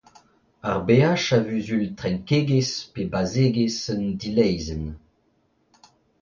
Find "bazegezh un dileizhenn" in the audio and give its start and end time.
3.11-4.87